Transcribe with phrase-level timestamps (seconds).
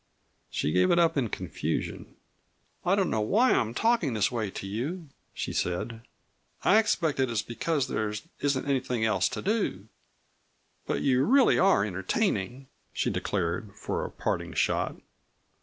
[0.49, 2.15] She gave it up in confusion.
[2.83, 6.01] "I don't know why I am talking this way to you," she said.
[6.63, 9.89] "I expect it is because there isn't anything else to do.
[10.87, 14.95] But you really are entertaining!" she declared, for a parting shot.